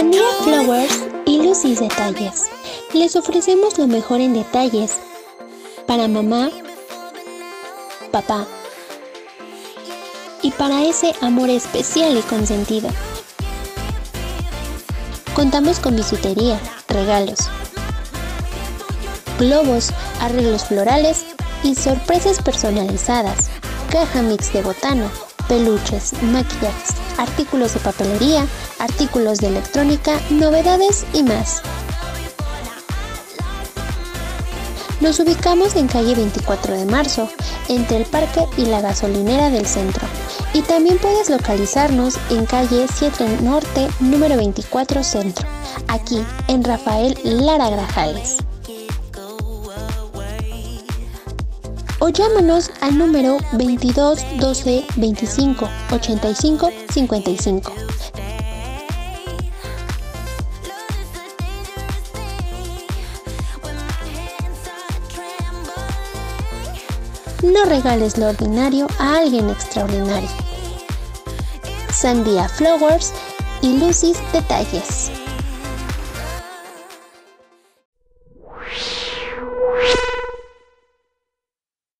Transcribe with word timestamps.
Flowers 0.00 1.04
y 1.26 1.42
Lucy's 1.42 1.78
Detalles. 1.78 2.44
Les 2.94 3.16
ofrecemos 3.16 3.76
lo 3.76 3.86
mejor 3.86 4.20
en 4.20 4.32
detalles 4.32 4.96
para 5.86 6.08
mamá, 6.08 6.48
papá 8.10 8.46
y 10.42 10.52
para 10.52 10.84
ese 10.84 11.14
amor 11.20 11.50
especial 11.50 12.16
y 12.16 12.22
consentido. 12.22 12.88
Contamos 15.34 15.78
con 15.80 15.96
bisutería, 15.96 16.58
regalos, 16.88 17.50
globos, 19.38 19.90
arreglos 20.20 20.64
florales 20.64 21.26
y 21.62 21.74
sorpresas 21.74 22.42
personalizadas, 22.42 23.50
caja 23.90 24.22
mix 24.22 24.50
de 24.54 24.62
botano, 24.62 25.10
peluches, 25.50 26.12
maquillajes, 26.22 26.94
artículos 27.18 27.74
de 27.74 27.80
papelería, 27.80 28.46
artículos 28.78 29.38
de 29.38 29.48
electrónica, 29.48 30.12
novedades 30.30 31.04
y 31.12 31.24
más. 31.24 31.60
Nos 35.00 35.18
ubicamos 35.18 35.74
en 35.74 35.88
calle 35.88 36.14
24 36.14 36.74
de 36.76 36.84
marzo, 36.86 37.28
entre 37.68 37.96
el 37.96 38.04
parque 38.04 38.46
y 38.56 38.66
la 38.66 38.80
gasolinera 38.80 39.50
del 39.50 39.66
centro. 39.66 40.06
Y 40.54 40.62
también 40.62 40.98
puedes 40.98 41.28
localizarnos 41.28 42.16
en 42.30 42.46
calle 42.46 42.86
7 42.94 43.38
Norte, 43.42 43.88
número 43.98 44.36
24 44.36 45.02
Centro, 45.02 45.48
aquí 45.88 46.24
en 46.46 46.62
Rafael 46.62 47.18
Lara 47.24 47.70
Grajales. 47.70 48.36
O 52.00 52.08
llámanos 52.08 52.70
al 52.80 52.96
número 52.96 53.36
22 53.52 54.24
12 54.38 54.84
25 54.96 55.68
85 55.92 56.70
55. 56.90 57.72
No 67.42 67.64
regales 67.66 68.16
lo 68.16 68.28
ordinario 68.28 68.86
a 68.98 69.18
alguien 69.18 69.50
extraordinario. 69.50 70.28
Sandia 71.92 72.48
Flowers 72.48 73.12
y 73.60 73.78
Lucy's 73.78 74.18
Detalles. 74.32 75.10